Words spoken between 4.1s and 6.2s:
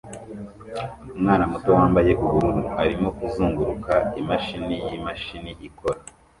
imashini yimashini ikora